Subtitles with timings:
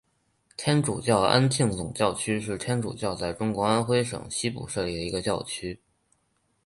[0.57, 5.79] 天主教安庆总教区是天主教在中国安徽省西部设立的一个教区。